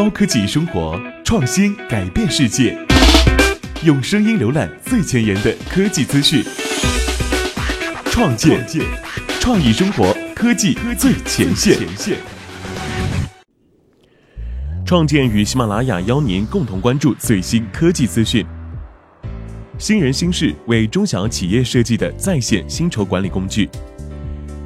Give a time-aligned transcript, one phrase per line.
[0.00, 2.74] 高科技生活，创新改变世界。
[3.84, 6.42] 用声音浏览最前沿的科技资讯，
[8.06, 8.66] 创建
[9.38, 11.76] 创意生活，科技最前线。
[14.86, 18.42] 创建与喜马拉雅邀您共同关注最新科技资讯。
[19.76, 23.68] 新人新事为中小企业设计的在线薪酬管理工具。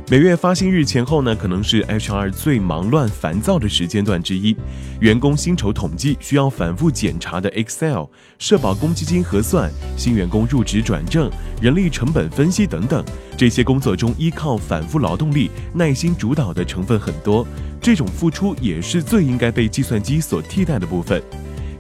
[0.06, 4.54] 每月发薪日前后呢，可能是 HR 最忙乱烦躁的时间段之一。
[5.00, 8.04] 员工薪酬统计需要反复检查的 Excel、
[8.38, 13.02] 社保公积金核算、新员工入职转正、人力成本分析等等，
[13.34, 17.46] 这些工作中依靠反复劳动力、耐心主导的成分很多。
[17.80, 21.22] 这种付出也是最应该被计算机所替代的部分。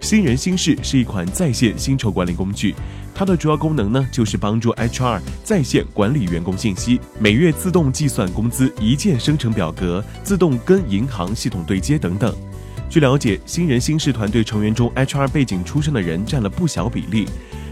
[0.00, 2.74] 新人新事是一款在线薪酬管理工具。
[3.14, 12.34] 它的主要功能呢，就是帮助 HR 在线管理员工信息，每月自动计算工资，一键生成表格，自动跟银行系统对接等等。
[12.90, 17.26] 据了解，新人新事团队成员中，HR 背景出身的人占了不小比例。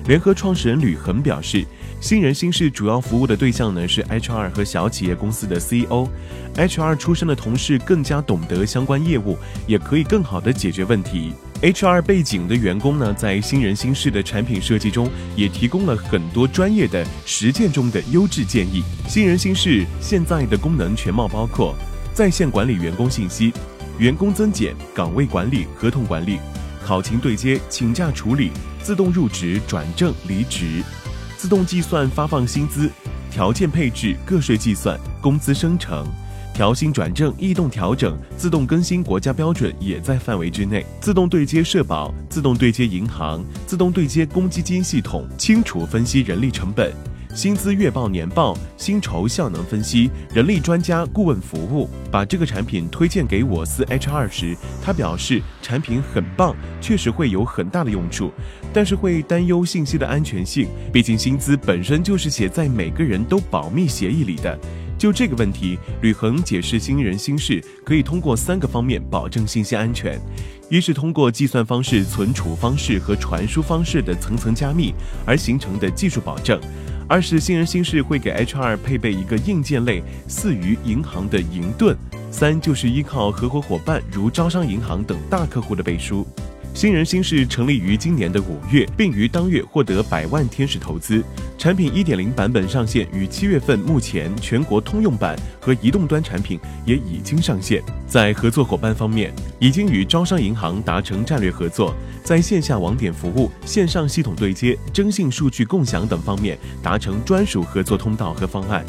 [0.07, 1.65] 联合创始人吕恒表示，
[2.01, 11.33] 新人新事主要服务的对象呢是 HR 和小企业公司的 CEO，HR 出身的同事更加懂得相关业务，也可以更好的解决问题。
[11.63, 18.83] HR 背景的员工呢，在新人新事的产品设计中，也提供了很多专业的实践中的优质建议。
[19.07, 21.77] 新人新事现在的功能全貌包括：
[22.13, 23.53] 在线管理员工信息、
[23.97, 26.41] 员工增减、岗位管理、合同管理、
[26.85, 28.51] 考勤对接、请假处理、
[28.83, 30.83] 自动入职、转正、离职、
[31.37, 32.91] 自动计算发放薪资、
[33.31, 36.05] 条件配置、个税计算、工资生成。
[36.55, 40.85] 调薪转正、异动调整、自动更新国家标准也在范围之内。
[41.01, 46.93] 自动对接社保、自动对接银行、自动对接公积金系统，清楚分析人力成本、
[47.35, 51.89] 薪资月报、年报、薪酬效能分析、人力专家顾问服务。
[52.11, 58.31] 把这个产品推荐给我司 HR 时，他表示产品很棒，确实会有很大的用处，
[58.71, 64.59] 但是会担忧信息的安全性，毕竟薪资本身就是写在每个人都保密协议里的。
[64.99, 70.21] 就这个问题，吕恒解释，新人新事可以通过三个方面保证信息安全：
[70.69, 74.95] 一是通过计算方式、存储方式和传输方式的层层加密
[75.25, 76.61] 而形成的技术保证；
[77.09, 81.95] 二是新人新事会给 HR 配备一个硬件类似于银行的银盾；
[82.31, 86.27] 三就是依靠合伙伙伴如招商银行等大客户的背书。
[86.75, 91.23] 新人新事成立于今年的五月，并于当月获得百万天使投资。
[91.59, 97.83] 产品一点零版本上线于七月份，目前全国通用版和移动端产品也已经上线。
[98.07, 101.95] 在合作伙伴方面，已经与招商银行达成战略合作，
[102.25, 108.85] 在线下网点服务、线上系统对接、征信数据共享等方面达成专属合作通道和方案。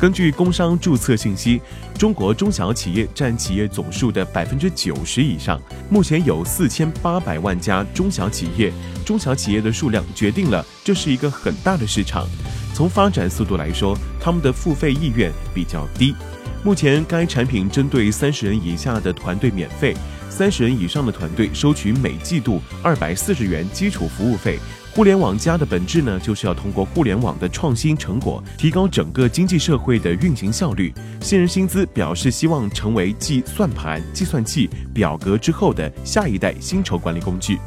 [0.00, 1.60] 根据工商注册信息，
[1.98, 5.60] 中国中小企业占企业总数的百分之九十以上。
[5.90, 8.72] 目前有四千八百万家中小企业，
[9.04, 12.26] 中小企业的数量决定了这是一个很大的市场。
[12.72, 16.14] 从发展速度来说，他们的付费意愿比较低。
[16.64, 19.94] 目前该产品针对三十人以下的团队免费，
[20.30, 24.58] 三十人以上的团队收取每季度二百四十元基础服务费。
[24.92, 30.92] 互联网加的本质呢，就是要通过互联网的创新成果，提高整个经济社会的运行效率。
[31.20, 37.58] 新人薪资表示希望成为继算盘、计算器、表格之后的下一代薪酬管理工具。